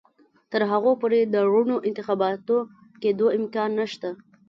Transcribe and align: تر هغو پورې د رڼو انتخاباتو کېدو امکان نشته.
تر 0.51 0.61
هغو 0.71 0.91
پورې 1.01 1.19
د 1.23 1.35
رڼو 1.51 1.77
انتخاباتو 1.89 2.57
کېدو 3.01 3.25
امکان 3.39 3.69
نشته. 3.79 4.09